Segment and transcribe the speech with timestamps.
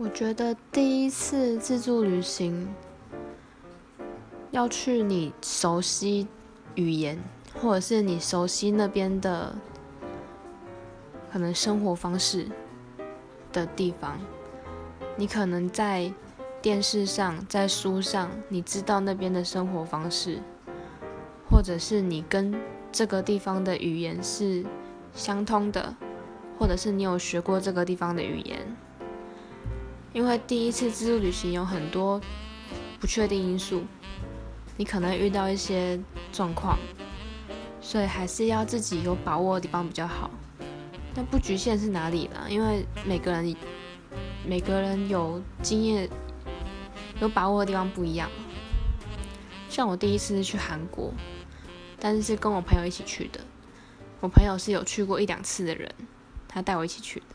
[0.00, 2.72] 我觉得第一次自助旅行
[4.52, 6.28] 要去你熟悉
[6.76, 7.18] 语言，
[7.60, 9.56] 或者是你熟悉那边的
[11.32, 12.46] 可能生活方式
[13.52, 14.20] 的地方，
[15.16, 16.12] 你可能在
[16.62, 20.38] 电视上、在书上，你知道那边的生活方式，
[21.50, 22.54] 或者是你跟
[22.92, 24.64] 这个地方的语言是
[25.12, 25.96] 相通的，
[26.56, 28.76] 或者是你有学过这个地方的语言。
[30.12, 32.20] 因为第一次自助旅行有很多
[32.98, 33.82] 不确定因素，
[34.76, 36.00] 你可能遇到一些
[36.32, 36.78] 状况，
[37.80, 40.30] 所以还是要自己有把握的地方比较好。
[41.14, 43.54] 但不局限是哪里啦，因为每个人
[44.46, 46.08] 每个人有经验、
[47.20, 48.30] 有把握的地方不一样。
[49.68, 51.12] 像我第一次去韩国，
[52.00, 53.40] 但是是跟我朋友一起去的。
[54.20, 55.94] 我朋友是有去过一两次的人，
[56.48, 57.26] 他带我一起去的。